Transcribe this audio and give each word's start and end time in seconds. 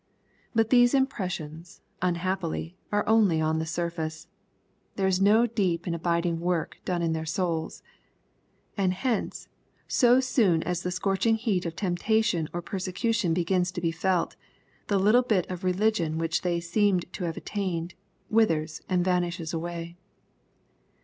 But 0.55 0.71
these 0.71 0.95
impressions, 0.95 1.83
unhappily, 2.01 2.75
are 2.91 3.07
only 3.07 3.39
on 3.39 3.59
the 3.59 3.67
surface. 3.67 4.25
There 4.95 5.05
is 5.05 5.21
no 5.21 5.45
deep 5.45 5.85
and 5.85 5.93
abiding 5.93 6.39
work 6.39 6.79
done 6.85 7.03
in 7.03 7.13
their 7.13 7.23
souls. 7.27 7.83
And 8.75 8.95
hence, 8.95 9.47
so 9.87 10.19
soon 10.19 10.63
as 10.63 10.81
the 10.81 10.89
scorching 10.89 11.35
heat 11.35 11.67
of 11.67 11.75
temptation 11.75 12.49
or 12.51 12.63
persecution 12.63 13.35
begins 13.35 13.71
to 13.73 13.79
be 13.81 13.91
felt, 13.91 14.35
the 14.87 14.97
little 14.97 15.21
bit 15.21 15.45
of 15.51 15.63
religion 15.63 16.17
which 16.17 16.41
they 16.41 16.59
seemed 16.59 17.05
to 17.13 17.25
have 17.25 17.37
attained, 17.37 17.93
withers 18.27 18.81
and 18.89 19.05
vanishes 19.05 19.53
away. 19.53 19.97